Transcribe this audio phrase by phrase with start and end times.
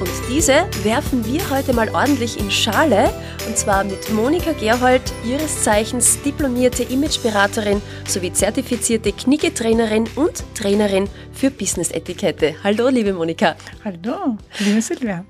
[0.00, 3.12] Und diese werfen wir heute mal ordentlich in Schale
[3.48, 11.50] und zwar mit Monika Gerhold, ihres Zeichens diplomierte Imageberaterin sowie zertifizierte Knicketrainerin und Trainerin für
[11.50, 12.54] Business-Etikette.
[12.62, 13.56] Hallo, liebe Monika.
[13.84, 15.24] Hallo, liebe Silvia.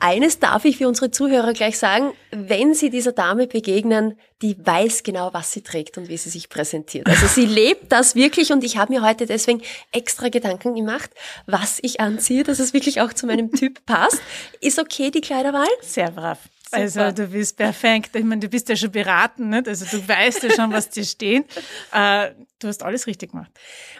[0.00, 5.02] Eines darf ich für unsere Zuhörer gleich sagen, wenn Sie dieser Dame begegnen, die weiß
[5.02, 7.06] genau, was sie trägt und wie sie sich präsentiert.
[7.06, 9.60] Also sie lebt das wirklich und ich habe mir heute deswegen
[9.92, 11.10] extra Gedanken gemacht,
[11.46, 14.22] was ich anziehe, dass es wirklich auch zu meinem Typ passt.
[14.60, 15.68] Ist okay die Kleiderwahl?
[15.82, 16.38] Sehr brav.
[16.72, 18.14] Also du bist perfekt.
[18.14, 19.66] Ich meine, du bist ja schon beraten, nicht?
[19.66, 21.44] Also du weißt ja schon, was dir steht.
[21.92, 23.50] Äh, du hast alles richtig gemacht.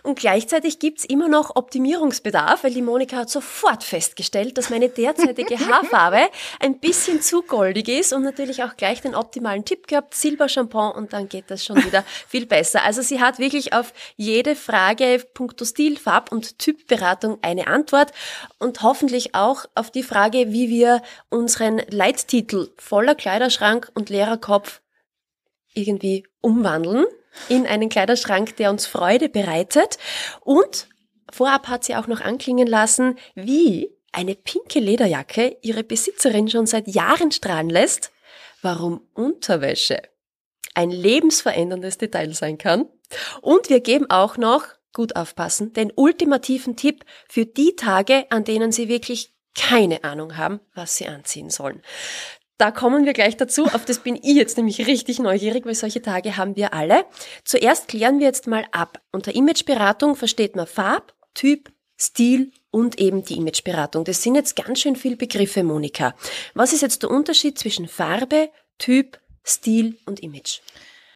[0.02, 5.58] Und gleichzeitig gibt's immer noch Optimierungsbedarf, weil die Monika hat sofort festgestellt, dass meine derzeitige
[5.68, 6.28] Haarfarbe
[6.60, 11.12] ein bisschen zu goldig ist und natürlich auch gleich den optimalen Tipp gehabt, Silbershampoo und
[11.12, 12.84] dann geht das schon wieder viel besser.
[12.84, 18.12] Also sie hat wirklich auf jede Frage punkto Stil, Farb und Typberatung eine Antwort
[18.58, 24.80] und hoffentlich auch auf die Frage, wie wir unseren Leittitel voller Kleiderschrank und leerer Kopf
[25.74, 27.06] irgendwie umwandeln
[27.48, 29.98] in einen Kleiderschrank, der uns Freude bereitet.
[30.40, 30.88] Und
[31.30, 36.88] vorab hat sie auch noch anklingen lassen, wie eine pinke Lederjacke ihre Besitzerin schon seit
[36.88, 38.10] Jahren strahlen lässt,
[38.62, 40.02] warum Unterwäsche
[40.74, 42.86] ein lebensveränderndes Detail sein kann.
[43.40, 48.72] Und wir geben auch noch, gut aufpassen, den ultimativen Tipp für die Tage, an denen
[48.72, 51.82] Sie wirklich keine Ahnung haben, was Sie anziehen sollen.
[52.60, 53.64] Da kommen wir gleich dazu.
[53.64, 57.06] Auf das bin ich jetzt nämlich richtig neugierig, weil solche Tage haben wir alle.
[57.42, 59.00] Zuerst klären wir jetzt mal ab.
[59.12, 64.04] Unter Imageberatung versteht man Farb, Typ, Stil und eben die Imageberatung.
[64.04, 66.14] Das sind jetzt ganz schön viele Begriffe, Monika.
[66.52, 70.60] Was ist jetzt der Unterschied zwischen Farbe, Typ, Stil und Image?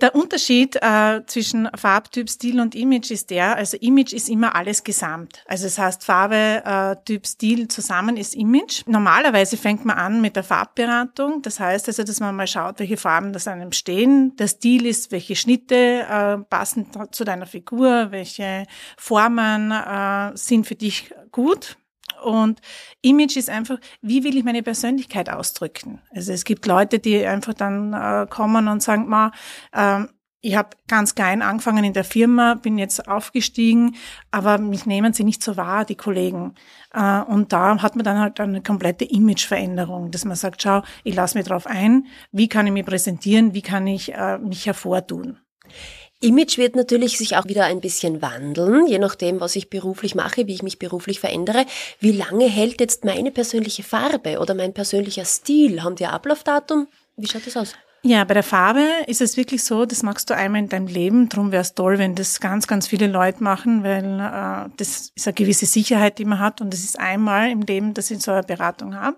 [0.00, 4.82] Der Unterschied äh, zwischen Farbtyp, Stil und Image ist der, also Image ist immer alles
[4.82, 5.42] gesamt.
[5.46, 8.82] Also es das heißt Farbe, äh, Typ, Stil zusammen ist Image.
[8.86, 11.42] Normalerweise fängt man an mit der Farbberatung.
[11.42, 14.34] Das heißt also, dass man mal schaut, welche Farben das einem stehen.
[14.36, 18.66] Der Stil ist, welche Schnitte äh, passen zu deiner Figur, welche
[18.96, 21.76] Formen äh, sind für dich gut.
[22.24, 22.60] Und
[23.02, 26.00] Image ist einfach, wie will ich meine Persönlichkeit ausdrücken?
[26.14, 29.30] Also es gibt Leute, die einfach dann äh, kommen und sagen, ma,
[29.72, 30.04] äh,
[30.44, 33.96] ich habe ganz klein angefangen in der Firma, bin jetzt aufgestiegen,
[34.30, 36.54] aber mich nehmen sie nicht so wahr, die Kollegen.
[36.92, 41.14] Äh, und da hat man dann halt eine komplette Imageveränderung, dass man sagt, schau, ich
[41.14, 45.38] lasse mich drauf ein, wie kann ich mich präsentieren, wie kann ich äh, mich hervortun.
[46.24, 50.46] Image wird natürlich sich auch wieder ein bisschen wandeln, je nachdem, was ich beruflich mache,
[50.46, 51.66] wie ich mich beruflich verändere.
[52.00, 55.82] Wie lange hält jetzt meine persönliche Farbe oder mein persönlicher Stil?
[55.82, 56.88] Haben die ein Ablaufdatum?
[57.16, 57.74] Wie schaut das aus?
[58.06, 61.30] Ja, bei der Farbe ist es wirklich so, das machst du einmal in deinem Leben.
[61.30, 65.26] Drum wäre es toll, wenn das ganz, ganz viele Leute machen, weil äh, das ist
[65.26, 68.32] eine gewisse Sicherheit, die man hat und das ist einmal im Leben, dass ich so
[68.32, 69.16] eine Beratung habe.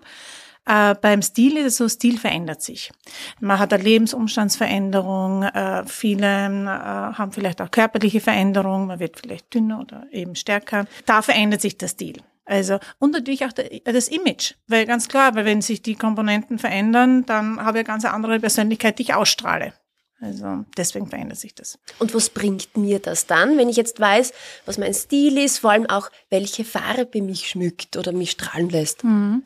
[0.67, 2.91] Äh, beim Stil ist es so, Stil verändert sich.
[3.39, 9.53] Man hat eine Lebensumstandsveränderung, äh, viele äh, haben vielleicht auch körperliche Veränderungen, man wird vielleicht
[9.53, 10.85] dünner oder eben stärker.
[11.05, 12.17] Da verändert sich der Stil.
[12.43, 14.53] Also, und natürlich auch das Image.
[14.67, 18.39] Weil ganz klar, weil wenn sich die Komponenten verändern, dann habe ich eine ganz andere
[18.39, 19.73] Persönlichkeit, die ich ausstrahle.
[20.19, 21.77] Also deswegen verändert sich das.
[21.99, 24.33] Und was bringt mir das dann, wenn ich jetzt weiß,
[24.65, 29.03] was mein Stil ist, vor allem auch, welche Farbe mich schmückt oder mich strahlen lässt?
[29.03, 29.43] Mhm.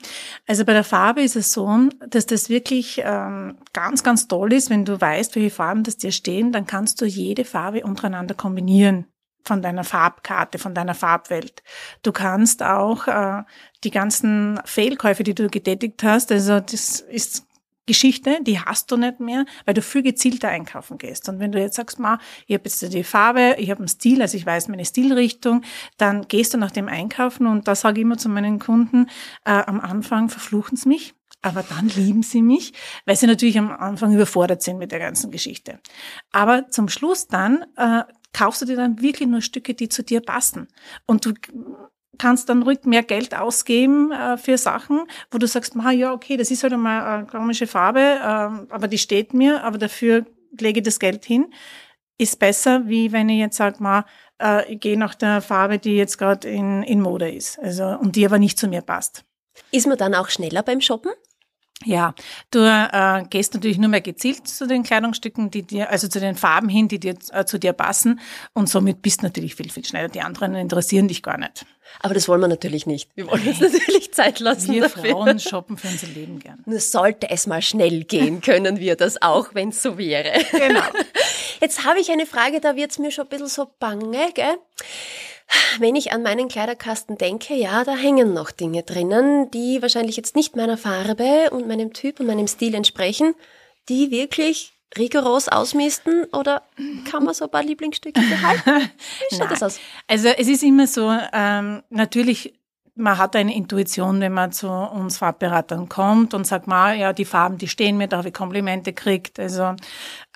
[0.48, 4.70] Also bei der Farbe ist es so, dass das wirklich ähm, ganz, ganz toll ist,
[4.70, 9.08] wenn du weißt, welche Farben das dir stehen, dann kannst du jede Farbe untereinander kombinieren
[9.44, 11.64] von deiner Farbkarte, von deiner Farbwelt.
[12.04, 13.44] Du kannst auch äh,
[13.84, 17.46] die ganzen Fehlkäufe, die du getätigt hast, also das ist
[17.86, 21.28] Geschichte, die hast du nicht mehr, weil du viel gezielter einkaufen gehst.
[21.30, 24.22] Und wenn du jetzt sagst, ma, ich habe jetzt die Farbe, ich habe einen Stil,
[24.22, 25.64] also ich weiß meine Stilrichtung,
[25.98, 29.08] dann gehst du nach dem Einkaufen und da sage ich immer zu meinen Kunden,
[29.46, 32.74] äh, am Anfang verfluchen sie mich, aber dann lieben sie mich,
[33.06, 35.80] weil sie natürlich am Anfang überfordert sind mit der ganzen Geschichte.
[36.32, 38.04] Aber zum Schluss dann äh,
[38.34, 40.68] kaufst du dir dann wirklich nur Stücke, die zu dir passen.
[41.06, 41.34] Und du
[42.18, 46.38] kannst dann ruhig mehr Geld ausgeben äh, für Sachen, wo du sagst, ma, ja, okay,
[46.38, 50.26] das ist halt einmal eine komische Farbe, äh, aber die steht mir, aber dafür
[50.60, 51.54] lege ich das Geld hin,
[52.18, 54.06] ist besser, wie wenn ich jetzt sage,
[54.42, 58.16] äh, ich gehe nach der Farbe, die jetzt gerade in, in Mode ist, also und
[58.16, 59.24] die aber nicht zu mir passt.
[59.72, 61.12] Ist man dann auch schneller beim Shoppen?
[61.84, 62.14] Ja,
[62.52, 66.36] du äh, gehst natürlich nur mehr gezielt zu den Kleidungsstücken, die dir, also zu den
[66.36, 68.20] Farben hin, die dir äh, zu dir passen.
[68.54, 70.10] Und somit bist du natürlich viel, viel schneller.
[70.10, 71.66] Die anderen interessieren dich gar nicht.
[72.00, 73.10] Aber das wollen wir natürlich nicht.
[73.16, 74.72] Wir wollen uns natürlich Zeit lassen.
[74.74, 75.12] Wir dafür.
[75.12, 76.64] Frauen shoppen für unser Leben gern.
[76.66, 80.32] Nur sollte es mal schnell gehen, können wir das auch, wenn es so wäre.
[80.52, 80.84] Genau.
[81.62, 84.58] Jetzt habe ich eine Frage, da wird's mir schon ein bisschen so bange, gell?
[85.80, 90.36] Wenn ich an meinen Kleiderkasten denke, ja, da hängen noch Dinge drinnen, die wahrscheinlich jetzt
[90.36, 93.36] nicht meiner Farbe und meinem Typ und meinem Stil entsprechen,
[93.90, 96.64] die wirklich rigoros ausmisten oder
[97.10, 98.92] kann man so ein paar Lieblingsstücke behalten?
[99.30, 99.80] Wie schaut das aus?
[100.08, 102.54] Also es ist immer so, ähm, natürlich,
[102.96, 107.26] man hat eine Intuition, wenn man zu uns Farbberatern kommt und sagt, mal, ja, die
[107.26, 109.40] Farben, die stehen mir, da habe ich Komplimente gekriegt.
[109.40, 109.76] Also,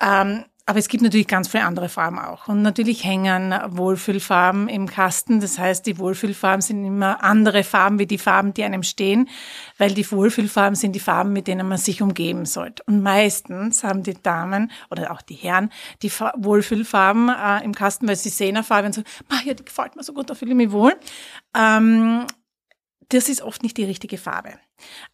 [0.02, 2.48] ähm, aber es gibt natürlich ganz viele andere Farben auch.
[2.48, 5.40] Und natürlich hängen Wohlfühlfarben im Kasten.
[5.40, 9.30] Das heißt, die Wohlfühlfarben sind immer andere Farben wie die Farben, die einem stehen,
[9.78, 12.82] weil die Wohlfühlfarben sind die Farben, mit denen man sich umgeben sollte.
[12.88, 15.70] Und meistens haben die Damen oder auch die Herren
[16.02, 19.54] die Fa Wohlfühlfarben äh, im Kasten, weil sie sehen eine Farbe und so, "Ma, ja,
[19.54, 20.96] die gefällt mir so gut, da fühle ich mich wohl.
[21.56, 22.26] Ähm,
[23.10, 24.54] das ist oft nicht die richtige Farbe.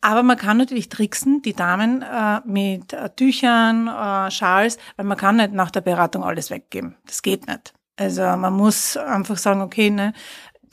[0.02, 5.18] Aber man kann natürlich tricksen, die Damen äh, mit äh, Tüchern, äh, Schals, weil man
[5.18, 6.96] kann nicht nach der Beratung alles weggeben.
[7.06, 7.74] Das geht nicht.
[7.98, 10.14] Also man muss einfach sagen, okay, ne,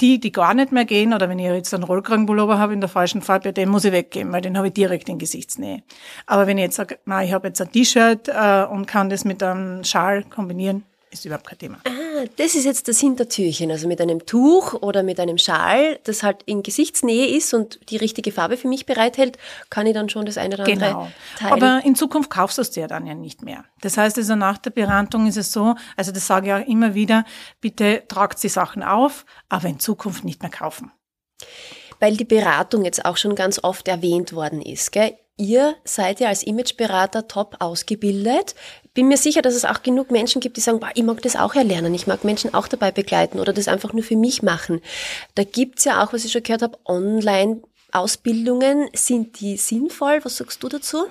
[0.00, 2.88] die, die gar nicht mehr gehen, oder wenn ich jetzt einen Rollkragenpullover habe in der
[2.88, 5.82] falschen Farbe, den muss ich weggeben, weil den habe ich direkt in Gesichtsnähe.
[6.26, 9.24] Aber wenn ich jetzt sage, na, ich habe jetzt ein T-Shirt äh, und kann das
[9.24, 11.78] mit einem Schal kombinieren, ist überhaupt kein Thema.
[11.84, 11.90] Ah,
[12.36, 16.42] das ist jetzt das Hintertürchen, also mit einem Tuch oder mit einem Schal, das halt
[16.44, 19.38] in Gesichtsnähe ist und die richtige Farbe für mich bereithält,
[19.70, 21.08] kann ich dann schon das eine oder andere Genau.
[21.38, 21.52] teilen.
[21.52, 23.64] Aber in Zukunft kaufst du es dir dann ja nicht mehr.
[23.80, 26.94] Das heißt also, nach der Beratung ist es so, also das sage ich auch immer
[26.94, 27.24] wieder,
[27.60, 30.90] bitte tragt die Sachen auf, aber in Zukunft nicht mehr kaufen.
[32.00, 34.92] Weil die Beratung jetzt auch schon ganz oft erwähnt worden ist.
[34.92, 35.16] Gell?
[35.40, 38.56] Ihr seid ja als Imageberater top ausgebildet.
[38.98, 41.36] Bin mir sicher, dass es auch genug Menschen gibt, die sagen, "Boah, ich mag das
[41.36, 44.80] auch erlernen, ich mag Menschen auch dabei begleiten oder das einfach nur für mich machen.
[45.36, 48.88] Da gibt's ja auch, was ich schon gehört habe, Online-Ausbildungen.
[48.94, 50.18] Sind die sinnvoll?
[50.24, 51.06] Was sagst du dazu?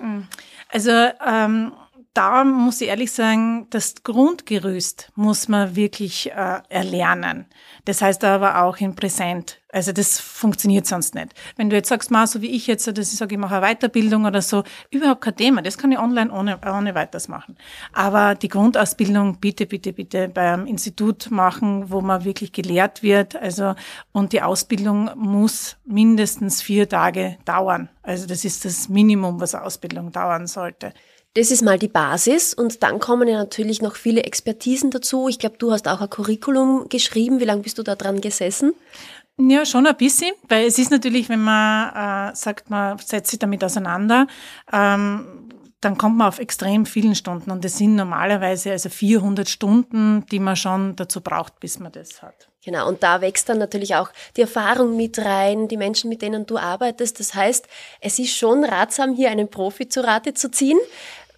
[0.69, 0.92] Also
[1.25, 1.72] ähm,
[2.18, 7.46] da muss ich ehrlich sagen, das Grundgerüst muss man wirklich äh, erlernen.
[7.86, 9.62] Das heißt aber auch in Präsent.
[9.72, 11.34] Also das funktioniert sonst nicht.
[11.58, 13.68] Wenn du jetzt sagst, mal so wie ich jetzt, dass ich sage, ich mache eine
[13.68, 15.62] Weiterbildung oder so, überhaupt kein Thema.
[15.62, 17.56] Das kann ich online ohne, ohne weiteres machen.
[17.94, 23.36] Aber die Grundausbildung bitte, bitte, bitte beim Institut machen, wo man wirklich gelehrt wird.
[23.36, 23.75] Also
[24.12, 27.90] und die Ausbildung muss mindestens vier Tage dauern.
[28.02, 30.94] Also das ist das Minimum, was eine Ausbildung dauern sollte.
[31.33, 35.27] Das ist mal die Basis und dann kommen ja natürlich noch viele Expertisen dazu.
[35.27, 37.39] Ich glaube, du hast auch ein Curriculum geschrieben.
[37.39, 38.74] Wie lange bist du da dran gesessen?
[39.39, 43.39] Ja, schon ein bisschen, weil es ist natürlich, wenn man äh, sagt, man setzt sich
[43.39, 44.25] damit auseinander,
[44.74, 45.27] ähm,
[45.81, 50.39] dann kommt man auf extrem vielen Stunden und das sind normalerweise also 400 Stunden, die
[50.39, 52.50] man schon dazu braucht, bis man das hat.
[52.65, 56.45] Genau, und da wächst dann natürlich auch die Erfahrung mit rein, die Menschen, mit denen
[56.45, 57.19] du arbeitest.
[57.19, 57.68] Das heißt,
[58.01, 60.79] es ist schon ratsam, hier einen Profi zu Rate zu ziehen,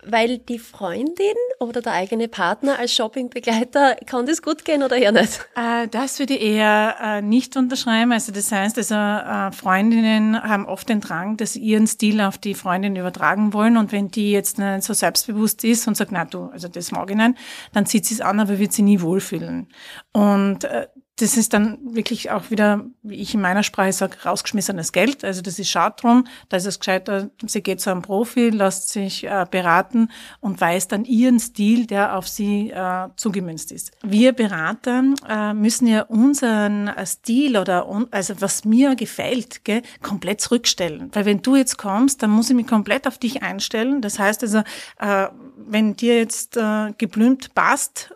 [0.06, 5.12] weil die Freundin oder der eigene Partner als Shoppingbegleiter, kann das gut gehen oder eher
[5.12, 5.46] nicht?
[5.56, 8.12] Äh, das würde ich eher äh, nicht unterschreiben.
[8.12, 12.38] Also das heißt, also äh, Freundinnen haben oft den Drang, dass sie ihren Stil auf
[12.38, 16.26] die Freundin übertragen wollen und wenn die jetzt nicht so selbstbewusst ist und sagt, na
[16.26, 17.36] du, also das mag ich nicht,
[17.74, 19.68] dann zieht sie es an, aber wird sie nie wohlfühlen.
[20.14, 20.88] Und äh,
[21.20, 25.26] das ist dann wirklich auch wieder, wie ich in meiner Sprache sage, rausgeschmissenes Geld.
[25.26, 26.26] Also das ist schade drum.
[26.48, 30.10] Da ist es gescheiter, sie geht zu einem Profi, lässt sich äh, beraten
[30.40, 33.92] und weiß dann ihren Stil, der auf sie äh, zugemünzt ist.
[34.02, 39.82] Wir Berater äh, müssen ja unseren äh, Stil oder un also was mir gefällt, gell,
[40.02, 41.10] komplett zurückstellen.
[41.14, 44.02] Weil wenn du jetzt kommst, dann muss ich mich komplett auf dich einstellen.
[44.02, 44.60] Das heißt also,
[45.00, 48.12] äh, wenn dir jetzt äh, geblümt passt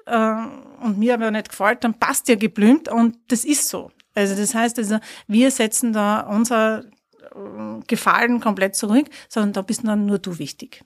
[0.83, 3.91] und mir aber nicht gefällt, dann passt dir geblümt und das ist so.
[4.15, 9.85] Also das heißt also, wir setzen da unser äh, Gefallen komplett zurück, sondern da bist
[9.85, 10.83] dann nur du wichtig.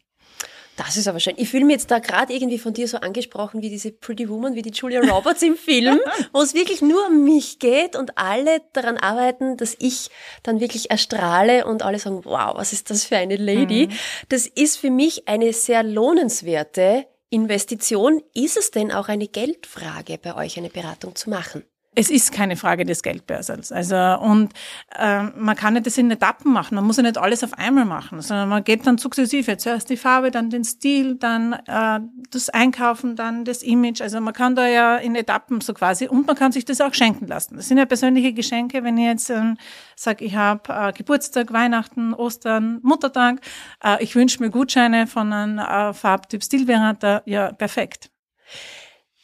[0.77, 1.33] Das ist aber schön.
[1.37, 4.53] Ich fühle mich jetzt da gerade irgendwie von dir so angesprochen wie diese Pretty Woman,
[4.53, 5.99] wie die Julia Roberts im Film,
[6.33, 10.11] wo es wirklich nur um mich geht und alle daran arbeiten, dass ich
[10.43, 13.89] dann wirklich erstrahle und alle sagen, wow, was ist das für eine Lady.
[14.29, 18.24] Das ist für mich eine sehr lohnenswerte Investition.
[18.34, 21.63] Ist es denn auch eine Geldfrage bei euch, eine Beratung zu machen?
[21.97, 23.71] Es ist keine Frage des Geldbörsels.
[23.71, 24.53] Also und
[24.95, 26.75] äh, man kann nicht das in Etappen machen.
[26.75, 29.57] Man muss ja nicht alles auf einmal machen, sondern man geht dann sukzessive.
[29.57, 31.99] Zuerst die Farbe, dann den Stil, dann äh,
[32.29, 34.01] das Einkaufen, dann das Image.
[34.01, 36.93] Also man kann da ja in Etappen so quasi und man kann sich das auch
[36.93, 37.55] schenken lassen.
[37.55, 38.83] Das sind ja persönliche Geschenke.
[38.83, 39.55] Wenn ich jetzt äh,
[39.95, 43.41] sage, ich habe äh, Geburtstag, Weihnachten, Ostern, Muttertag,
[43.83, 48.11] äh, ich wünsche mir Gutscheine von einem äh, Farbtyp Stilberater, ja perfekt.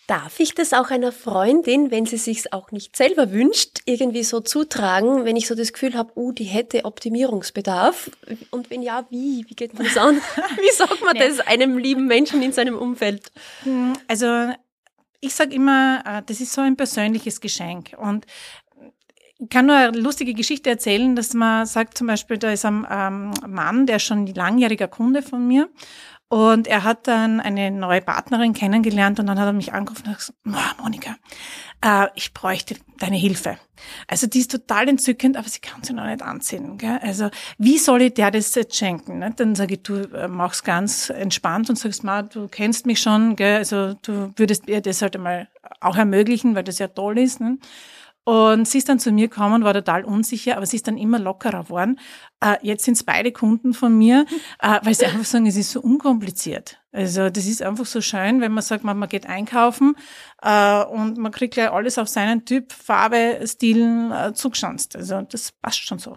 [0.08, 4.42] Darf ich das auch einer Freundin, wenn sie sich auch nicht selber wünscht, irgendwie so
[4.42, 8.12] zutragen, wenn ich so das Gefühl habe, uh, die hätte Optimierungsbedarf?
[8.52, 9.46] Und wenn ja, wie?
[9.48, 10.16] Wie geht man das an?
[10.58, 13.32] Wie sagt man das einem lieben Menschen in seinem Umfeld?
[13.64, 14.52] Hm, also
[15.22, 17.96] ich sage immer, äh, das ist so ein persönliches Geschenk.
[17.98, 18.26] Und
[19.40, 22.86] ich kann nur eine lustige Geschichte erzählen, dass man sagt zum Beispiel, da ist ein
[22.90, 25.70] ähm, Mann, der ist schon langjähriger Kunde von mir
[26.34, 30.18] und er hat dann eine neue Partnerin kennengelernt und dann hat er mich angerufen und
[30.18, 31.16] gesagt, oh, Monika,
[31.86, 33.60] äh, ich bräuchte deine Hilfe.
[34.08, 36.80] Also die ist total entzückend, aber sie kann sie noch nicht anziehen.
[36.80, 36.98] Gell?
[37.04, 39.20] Also wie soll ich der das jetzt schenken?
[39.20, 39.32] Ne?
[39.36, 43.36] Dann sage ich, du äh, machst ganz entspannt und sagst, Ma, du kennst mich schon,
[43.36, 43.58] gell?
[43.58, 45.50] also du würdest ihr das halt einmal
[45.82, 47.42] auch ermöglichen, weil das ja toll ist.
[47.42, 47.60] Ne?
[48.26, 51.20] Und sie ist dann zu mir gekommen, war total unsicher, aber sie ist dann immer
[51.20, 52.00] lockerer geworden.
[52.40, 54.26] Äh, jetzt sind es beide Kunden von mir,
[54.60, 56.80] äh, weil sie einfach sagen, es ist so unkompliziert.
[56.94, 59.96] Also das ist einfach so schön, wenn man sagt, man, man geht einkaufen
[60.42, 64.96] äh, und man kriegt gleich alles auf seinen Typ, Farbe, Stil äh, zugeschanzt.
[64.96, 66.16] Also das passt schon so.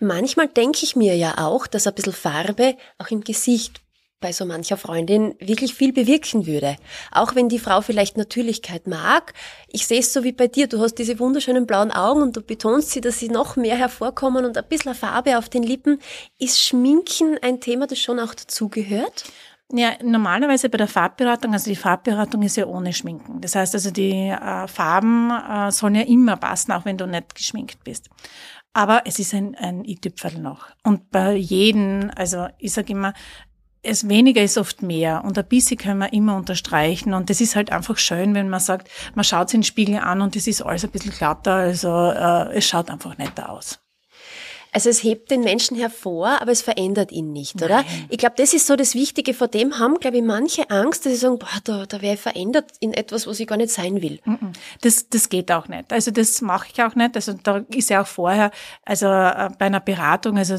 [0.00, 3.80] Manchmal denke ich mir ja auch, dass ein bisschen Farbe auch im Gesicht
[4.22, 6.76] bei so mancher Freundin wirklich viel bewirken würde.
[7.10, 9.34] Auch wenn die Frau vielleicht Natürlichkeit mag.
[9.68, 10.66] Ich sehe es so wie bei dir.
[10.66, 14.46] Du hast diese wunderschönen blauen Augen und du betonst sie, dass sie noch mehr hervorkommen
[14.46, 15.98] und ein bisschen Farbe auf den Lippen.
[16.38, 19.24] Ist Schminken ein Thema, das schon auch dazugehört?
[19.74, 23.40] Ja, normalerweise bei der Farbberatung, also die Farbberatung ist ja ohne Schminken.
[23.40, 27.34] Das heißt also, die äh, Farben äh, sollen ja immer passen, auch wenn du nicht
[27.34, 28.10] geschminkt bist.
[28.74, 30.66] Aber es ist ein, ein i-Tüpferl noch.
[30.82, 33.14] Und bei jedem, also ich sage immer,
[33.82, 35.24] es weniger ist oft mehr.
[35.24, 37.14] Und ein bisschen können wir immer unterstreichen.
[37.14, 40.22] Und das ist halt einfach schön, wenn man sagt, man schaut sich den Spiegel an
[40.22, 43.80] und es ist alles ein bisschen glatter, also äh, es schaut einfach netter aus.
[44.74, 47.82] Also es hebt den Menschen hervor, aber es verändert ihn nicht, oder?
[47.82, 48.06] Nein.
[48.08, 49.34] Ich glaube, das ist so das Wichtige.
[49.34, 52.20] Vor dem haben, glaube ich, manche Angst, dass sie sagen, boah, da, da wäre ich
[52.20, 54.18] verändert in etwas, was ich gar nicht sein will.
[54.80, 55.92] Das, das geht auch nicht.
[55.92, 57.14] Also das mache ich auch nicht.
[57.14, 58.50] Also da ist ja auch vorher,
[58.84, 60.54] also äh, bei einer Beratung, also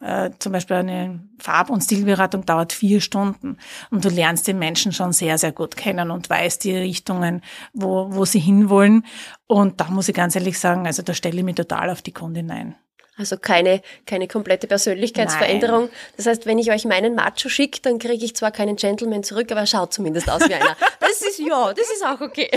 [0.00, 3.56] äh, zum Beispiel eine Farb- und Stilberatung dauert vier Stunden
[3.90, 8.06] und du lernst den Menschen schon sehr, sehr gut kennen und weißt die Richtungen, wo,
[8.10, 9.04] wo sie hinwollen.
[9.48, 12.12] Und da muss ich ganz ehrlich sagen, also da stelle ich mich total auf die
[12.12, 12.76] Kundin ein.
[13.18, 15.86] Also keine, keine komplette Persönlichkeitsveränderung.
[15.86, 15.90] Nein.
[16.16, 19.50] Das heißt, wenn ich euch meinen Macho schicke, dann kriege ich zwar keinen Gentleman zurück,
[19.50, 20.76] aber er schaut zumindest aus wie einer.
[21.00, 22.50] Das ist, ja, das ist auch okay.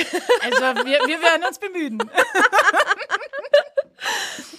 [0.43, 1.97] Also wir, wir werden uns bemühen.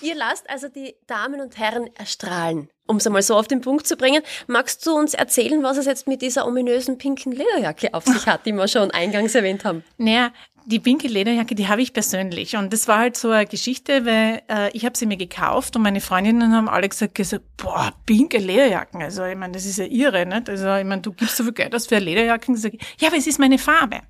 [0.00, 3.86] Ihr lasst also die Damen und Herren erstrahlen, um es einmal so auf den Punkt
[3.86, 4.22] zu bringen.
[4.48, 8.44] Magst du uns erzählen, was es jetzt mit dieser ominösen pinken Lederjacke auf sich hat,
[8.46, 9.84] die wir schon eingangs erwähnt haben?
[9.98, 10.32] Naja,
[10.66, 12.56] die pinke Lederjacke, die habe ich persönlich.
[12.56, 15.82] Und das war halt so eine Geschichte, weil äh, ich habe sie mir gekauft und
[15.82, 19.02] meine Freundinnen haben alle gesagt, gesagt boah, pinke Lederjacken.
[19.02, 20.48] Also ich meine, das ist ja irre, nicht?
[20.48, 22.56] Also ich meine, du gibst so viel Geld aus für Lederjacken.
[22.56, 24.00] Sag, ja, aber es ist meine Farbe.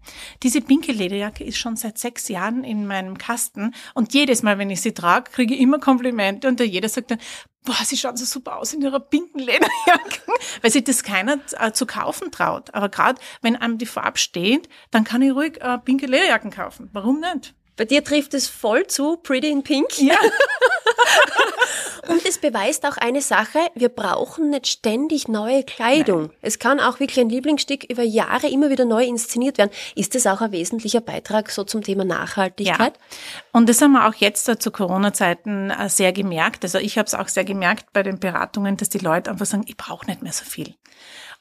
[0.42, 4.70] Diese pinke Lederjacke ist schon seit sechs Jahren in meinem Kasten und jedes Mal, wenn
[4.70, 7.18] ich sie trage, kriege ich immer Komplimente und jeder sagt dann,
[7.64, 10.20] boah, sie schaut so super aus in ihrer pinken Lederjacke,
[10.62, 12.74] weil sich das keiner äh, zu kaufen traut.
[12.74, 16.06] Aber gerade wenn einem die Farbe steht, dann kann ich ruhig äh, pinke
[16.42, 16.90] Lederjacken kaufen.
[16.92, 17.54] Warum nicht?
[17.76, 19.98] Bei dir trifft es voll zu, Pretty in Pink.
[19.98, 20.16] Ja.
[22.08, 26.22] Und es beweist auch eine Sache, wir brauchen nicht ständig neue Kleidung.
[26.22, 26.30] Nein.
[26.42, 29.70] Es kann auch wirklich ein Lieblingsstück über Jahre immer wieder neu inszeniert werden.
[29.94, 32.94] Ist das auch ein wesentlicher Beitrag so zum Thema Nachhaltigkeit?
[32.94, 33.48] Ja.
[33.52, 36.64] Und das haben wir auch jetzt zu Corona-Zeiten äh, sehr gemerkt.
[36.64, 39.64] Also ich habe es auch sehr gemerkt bei den Beratungen, dass die Leute einfach sagen,
[39.66, 40.74] ich brauche nicht mehr so viel.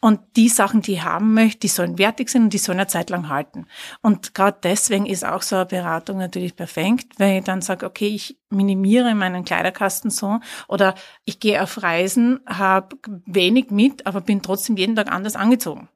[0.04, 2.88] Und die Sachen, die ich haben möchte, die sollen wertig sein und die sollen eine
[2.88, 3.68] Zeit lang halten.
[4.02, 8.08] Und gerade deswegen ist auch so eine Beratung natürlich perfekt, weil ich dann sage, okay,
[8.08, 14.42] ich minimiere meinen Kleiderkasten so oder ich gehe auf Reisen, habe wenig mit, aber bin
[14.42, 15.88] trotzdem jeden Tag anders angezogen,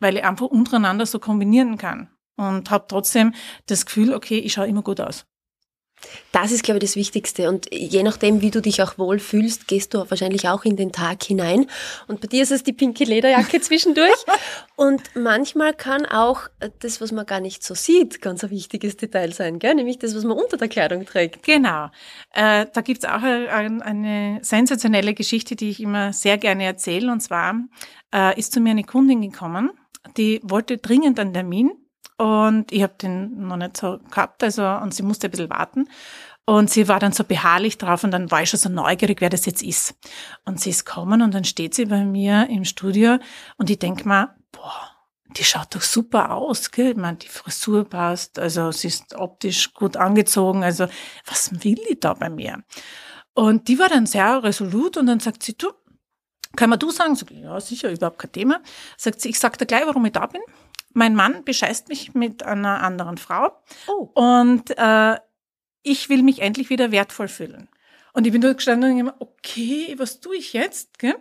[0.00, 3.32] weil ich einfach untereinander so kombinieren kann und habe trotzdem
[3.66, 5.29] das Gefühl, okay, ich schaue immer gut aus.
[6.32, 7.48] Das ist, glaube ich, das Wichtigste.
[7.48, 10.92] Und je nachdem, wie du dich auch wohl fühlst, gehst du wahrscheinlich auch in den
[10.92, 11.66] Tag hinein.
[12.06, 14.24] Und bei dir ist es die pinke Lederjacke zwischendurch.
[14.76, 16.42] Und manchmal kann auch
[16.78, 19.74] das, was man gar nicht so sieht, ganz ein wichtiges Detail sein, gell?
[19.74, 21.42] nämlich das, was man unter der Kleidung trägt.
[21.42, 21.90] Genau.
[22.32, 27.10] Äh, da gibt's auch eine, eine sensationelle Geschichte, die ich immer sehr gerne erzähle.
[27.10, 27.54] Und zwar
[28.14, 29.70] äh, ist zu mir eine Kundin gekommen,
[30.16, 31.72] die wollte dringend einen Termin
[32.20, 35.88] und ich habe den noch nicht so gehabt, also und sie musste ein bisschen warten.
[36.44, 39.30] Und sie war dann so beharrlich drauf und dann war ich schon so neugierig, wer
[39.30, 39.94] das jetzt ist.
[40.44, 43.16] Und sie ist gekommen und dann steht sie bei mir im Studio
[43.56, 44.90] und ich denk mir, boah,
[45.34, 46.90] die schaut doch super aus, gell?
[46.90, 50.88] Ich meine, die Frisur passt, also sie ist optisch gut angezogen, also
[51.24, 52.62] was will die da bei mir?
[53.32, 55.70] Und die war dann sehr resolut und dann sagt sie, du,
[56.54, 57.14] kann man du sagen?
[57.14, 58.60] Sag ich, ja, sicher, überhaupt kein Thema.
[58.98, 60.42] Sagt sie, ich sag dir gleich, warum ich da bin.
[60.92, 63.62] Mein Mann bescheißt mich mit einer anderen Frau.
[63.86, 64.10] Oh.
[64.14, 65.16] Und äh,
[65.82, 67.68] ich will mich endlich wieder wertvoll fühlen.
[68.12, 70.98] Und ich bin dort gestanden und immer, okay, was tue ich jetzt?
[70.98, 71.14] Gell?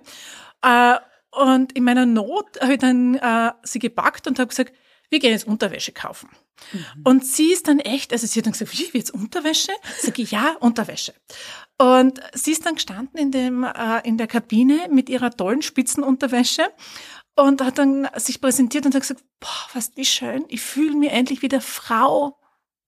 [0.63, 0.97] Äh,
[1.31, 4.73] und in meiner Not habe ich dann äh, sie gepackt und habe gesagt,
[5.09, 6.29] wir gehen jetzt Unterwäsche kaufen.
[6.73, 7.01] Mhm.
[7.03, 9.71] Und sie ist dann echt, also sie hat dann gesagt, wie, jetzt Unterwäsche?
[9.99, 11.13] Sag ich, ja, Unterwäsche.
[11.77, 16.63] Und sie ist dann gestanden in, dem, äh, in der Kabine mit ihrer tollen Spitzenunterwäsche
[17.39, 21.11] und hat dann sich präsentiert und hat gesagt, boah, was wie schön, ich fühle mich
[21.11, 22.39] endlich wieder Frau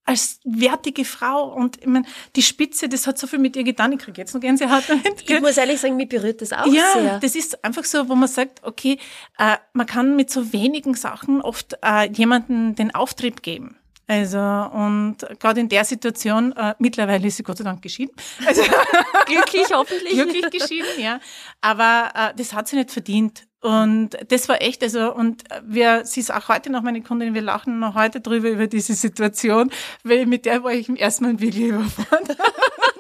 [0.04, 1.54] als wertige Frau.
[1.54, 2.06] Und ich meine,
[2.36, 3.92] die Spitze, das hat so viel mit ihr getan.
[3.94, 5.30] Ich kriege jetzt noch Gänsehaut damit.
[5.30, 7.04] Ich muss ehrlich sagen, mich berührt das auch ja, sehr.
[7.04, 8.98] Ja, das ist einfach so, wo man sagt, okay,
[9.38, 13.78] äh, man kann mit so wenigen Sachen oft äh, jemanden den Auftrieb geben.
[14.08, 18.14] Also und gerade in der Situation, äh, mittlerweile ist sie Gott sei Dank geschieden.
[18.46, 18.62] Also,
[19.26, 20.14] glücklich hoffentlich.
[20.14, 21.20] Glücklich geschieden, ja.
[21.62, 23.48] Aber äh, das hat sie nicht verdient.
[23.62, 27.44] Und das war echt, also, und wir, sie ist auch heute noch meine Kundin, wir
[27.44, 29.70] lachen noch heute drüber über diese Situation,
[30.04, 32.38] weil mit der war ich im ersten Mal wirklich überfordert.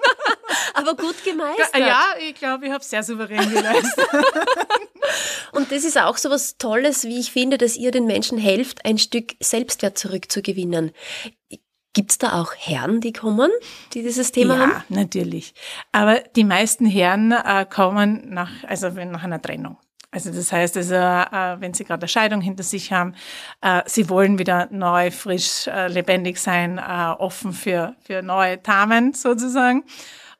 [0.73, 1.77] Aber gut gemeistert.
[1.77, 4.07] Ja, ich glaube, ich habe sehr souverän geleistet.
[5.51, 8.85] und das ist auch so was Tolles, wie ich finde, dass ihr den Menschen helft,
[8.85, 10.91] ein Stück Selbstwert zurückzugewinnen.
[11.93, 13.51] Gibt es da auch Herren, die kommen,
[13.93, 14.71] die dieses Thema ja, haben?
[14.71, 15.53] Ja, natürlich.
[15.91, 19.77] Aber die meisten Herren äh, kommen nach, also nach einer Trennung.
[20.13, 23.15] Also das heißt, also, äh, wenn Sie gerade eine Scheidung hinter sich haben,
[23.61, 26.81] äh, Sie wollen wieder neu, frisch, äh, lebendig sein, äh,
[27.17, 29.83] offen für, für neue Tamen sozusagen.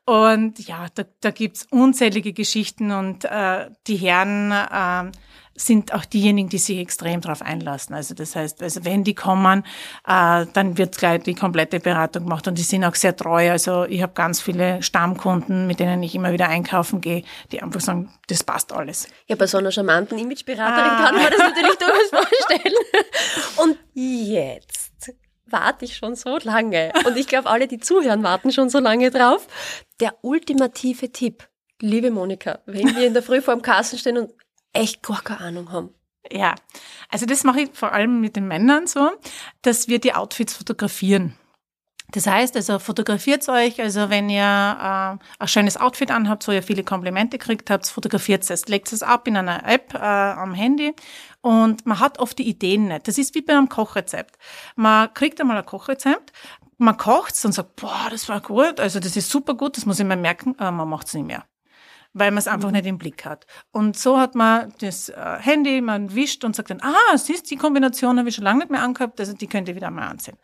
[0.04, 5.12] Und ja, da, da gibt's unzählige Geschichten und äh, die Herren äh,
[5.54, 7.94] sind auch diejenigen, die sich extrem darauf einlassen.
[7.94, 9.64] Also das heißt, also wenn die kommen,
[10.06, 13.50] äh, dann wird gleich die komplette Beratung gemacht und die sind auch sehr treu.
[13.50, 17.80] Also ich habe ganz viele Stammkunden, mit denen ich immer wieder einkaufen gehe, die einfach
[17.80, 19.08] sagen, das passt alles.
[19.26, 21.04] Ja, bei so einer charmanten Imageberaterin ah.
[21.04, 22.74] kann man das natürlich durchaus vorstellen.
[23.56, 24.91] Und jetzt
[25.52, 26.92] warte ich schon so lange.
[27.06, 29.46] Und ich glaube, alle, die zuhören, warten schon so lange drauf.
[30.00, 31.48] Der ultimative Tipp.
[31.80, 34.32] Liebe Monika, wenn wir in der Früh vor dem Kassen stehen und
[34.72, 35.94] echt gar keine Ahnung haben.
[36.30, 36.54] Ja,
[37.08, 39.10] also das mache ich vor allem mit den Männern so,
[39.62, 41.36] dass wir die Outfits fotografieren.
[42.12, 46.62] Das heißt, also fotografiert euch, also wenn ihr äh, ein schönes Outfit anhabt, wo ihr
[46.62, 50.94] viele Komplimente kriegt habt, fotografiert es, legt es ab in einer App äh, am Handy
[51.40, 53.08] und man hat oft die Ideen nicht.
[53.08, 54.36] Das ist wie bei einem Kochrezept.
[54.76, 56.32] Man kriegt einmal ein Kochrezept,
[56.76, 59.98] man kocht und sagt, boah, das war gut, also das ist super gut, das muss
[59.98, 61.44] ich mir merken, äh, man macht es nicht mehr
[62.14, 62.76] weil man es einfach mhm.
[62.76, 63.46] nicht im Blick hat.
[63.70, 67.56] Und so hat man das äh, Handy, man wischt und sagt dann, ah, siehst die
[67.56, 70.36] Kombination habe ich schon lange nicht mehr angehabt, also die könnt ihr wieder mal ansehen.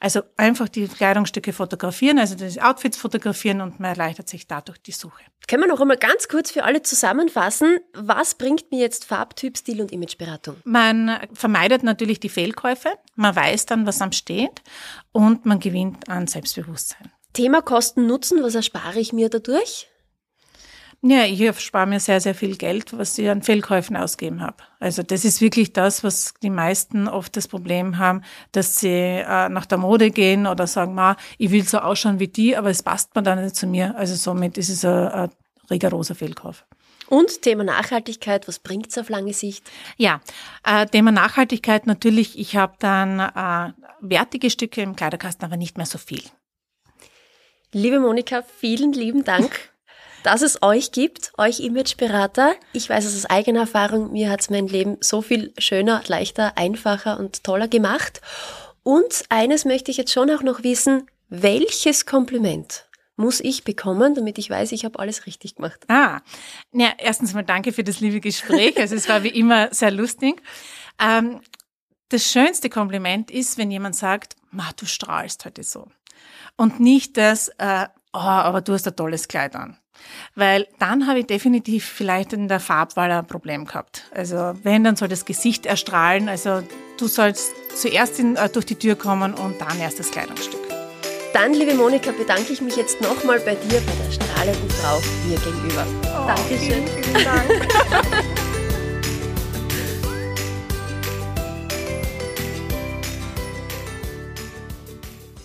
[0.00, 4.92] Also einfach die Kleidungsstücke fotografieren, also die Outfits fotografieren und man erleichtert sich dadurch die
[4.92, 5.22] Suche.
[5.48, 9.80] Können wir noch einmal ganz kurz für alle zusammenfassen, was bringt mir jetzt Farbtyp, Stil
[9.80, 10.56] und Imageberatung?
[10.64, 14.62] Man vermeidet natürlich die Fehlkäufe, man weiß dann, was am steht
[15.12, 17.10] und man gewinnt an Selbstbewusstsein.
[17.32, 19.88] Thema Kosten Nutzen, was erspare ich mir dadurch?
[21.06, 24.56] Ja, ich erspare mir sehr, sehr viel Geld, was ich an Fehlkäufen ausgeben habe.
[24.80, 29.50] Also das ist wirklich das, was die meisten oft das Problem haben, dass sie äh,
[29.50, 32.82] nach der Mode gehen oder sagen, ma, ich will so ausschauen wie die, aber es
[32.82, 33.94] passt mir dann nicht zu mir.
[33.96, 35.30] Also somit ist es ein, ein
[35.68, 36.64] rigoroser Fehlkauf.
[37.10, 39.70] Und Thema Nachhaltigkeit, was bringt es auf lange Sicht?
[39.98, 40.22] Ja,
[40.64, 45.84] äh, Thema Nachhaltigkeit natürlich, ich habe dann äh, wertige Stücke im Kleiderkasten, aber nicht mehr
[45.84, 46.22] so viel.
[47.72, 49.50] Liebe Monika, vielen lieben Dank
[50.24, 52.54] dass es euch gibt, euch Imageberater.
[52.72, 56.56] Ich weiß es aus eigener Erfahrung, mir hat es mein Leben so viel schöner, leichter,
[56.56, 58.22] einfacher und toller gemacht.
[58.82, 64.38] Und eines möchte ich jetzt schon auch noch wissen, welches Kompliment muss ich bekommen, damit
[64.38, 65.80] ich weiß, ich habe alles richtig gemacht?
[65.88, 66.20] Ah,
[66.72, 68.78] ja, erstens mal danke für das liebe Gespräch.
[68.78, 70.42] Also es war wie immer sehr lustig.
[70.98, 71.42] Ähm,
[72.08, 75.88] das schönste Kompliment ist, wenn jemand sagt, Ma, du strahlst heute so.
[76.56, 79.78] Und nicht das, äh, oh, aber du hast ein tolles Kleid an.
[80.34, 84.04] Weil dann habe ich definitiv vielleicht in der Farbwahl ein Problem gehabt.
[84.12, 86.28] Also wenn, dann soll das Gesicht erstrahlen.
[86.28, 86.62] Also
[86.98, 90.60] du sollst zuerst in, äh, durch die Tür kommen und dann erst das Kleidungsstück.
[91.32, 95.36] Dann, liebe Monika, bedanke ich mich jetzt nochmal bei dir, bei der strahlenden Frau mir
[95.40, 95.84] gegenüber.
[96.04, 96.86] Oh, Dankeschön.
[96.86, 98.34] Vielen, vielen Dank.